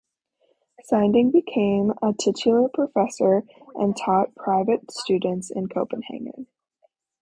Sinding 0.91 1.29
became 1.31 1.93
a 2.01 2.11
titular 2.13 2.67
professor 2.69 3.43
and 3.75 3.95
taught 3.95 4.33
private 4.33 4.89
students 4.89 5.51
in 5.51 5.67
Copenhagen. 5.69 6.47